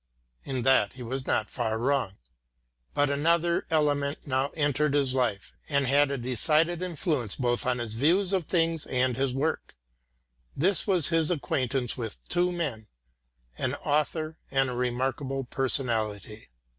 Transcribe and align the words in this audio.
In 0.45 0.63
that 0.63 0.93
he 0.93 1.03
was 1.03 1.27
not 1.27 1.47
far 1.47 1.77
wrong. 1.77 2.17
But 2.95 3.11
another 3.11 3.67
element 3.69 4.25
now 4.25 4.49
entered 4.55 4.95
into 4.95 4.97
his 4.97 5.13
life, 5.13 5.53
and 5.69 5.85
had 5.85 6.09
a 6.09 6.17
decided 6.17 6.81
influence 6.81 7.35
both 7.35 7.67
on 7.67 7.77
his 7.77 7.93
views 7.93 8.33
of 8.33 8.45
things 8.45 8.87
and 8.87 9.15
his 9.15 9.31
work. 9.35 9.75
This 10.57 10.87
was 10.87 11.09
his 11.09 11.29
acquaintance 11.29 11.97
with 11.97 12.17
two 12.29 12.51
men, 12.51 12.87
an 13.59 13.75
author 13.75 14.39
and 14.49 14.71
a 14.71 14.75
remarkable 14.75 15.43
personality. 15.43 16.49